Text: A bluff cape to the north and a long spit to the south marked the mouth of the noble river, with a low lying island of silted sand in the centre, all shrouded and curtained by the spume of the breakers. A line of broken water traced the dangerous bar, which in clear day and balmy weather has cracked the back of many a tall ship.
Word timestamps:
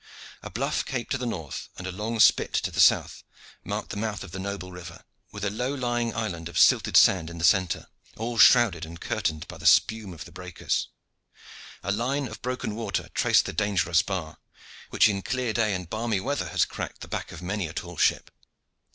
A 0.41 0.49
bluff 0.49 0.83
cape 0.83 1.11
to 1.11 1.17
the 1.19 1.27
north 1.27 1.69
and 1.77 1.85
a 1.85 1.91
long 1.91 2.19
spit 2.19 2.53
to 2.53 2.71
the 2.71 2.79
south 2.79 3.23
marked 3.63 3.91
the 3.91 3.97
mouth 3.97 4.23
of 4.23 4.31
the 4.31 4.39
noble 4.39 4.71
river, 4.71 5.03
with 5.31 5.45
a 5.45 5.51
low 5.51 5.75
lying 5.75 6.11
island 6.15 6.49
of 6.49 6.57
silted 6.57 6.97
sand 6.97 7.29
in 7.29 7.37
the 7.37 7.43
centre, 7.43 7.85
all 8.17 8.39
shrouded 8.39 8.83
and 8.83 8.99
curtained 8.99 9.47
by 9.47 9.59
the 9.59 9.67
spume 9.67 10.11
of 10.11 10.25
the 10.25 10.31
breakers. 10.31 10.87
A 11.83 11.91
line 11.91 12.27
of 12.27 12.41
broken 12.41 12.73
water 12.75 13.09
traced 13.09 13.45
the 13.45 13.53
dangerous 13.53 14.01
bar, 14.01 14.39
which 14.89 15.07
in 15.07 15.21
clear 15.21 15.53
day 15.53 15.71
and 15.75 15.87
balmy 15.87 16.19
weather 16.19 16.47
has 16.49 16.65
cracked 16.65 17.01
the 17.01 17.07
back 17.07 17.31
of 17.31 17.43
many 17.43 17.67
a 17.67 17.73
tall 17.73 17.97
ship. 17.97 18.31